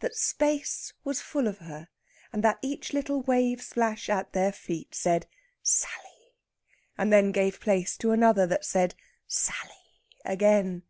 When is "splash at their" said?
3.60-4.50